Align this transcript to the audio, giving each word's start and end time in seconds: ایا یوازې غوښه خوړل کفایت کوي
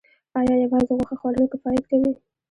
ایا 0.37 0.55
یوازې 0.63 0.91
غوښه 0.97 1.15
خوړل 1.19 1.45
کفایت 1.53 1.83
کوي 1.91 2.11